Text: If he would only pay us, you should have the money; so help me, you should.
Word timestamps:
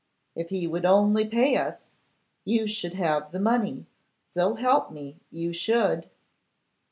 If 0.35 0.49
he 0.49 0.65
would 0.65 0.83
only 0.83 1.27
pay 1.27 1.55
us, 1.57 1.83
you 2.43 2.65
should 2.65 2.95
have 2.95 3.31
the 3.31 3.39
money; 3.39 3.85
so 4.35 4.55
help 4.55 4.89
me, 4.91 5.17
you 5.29 5.53
should. 5.53 6.09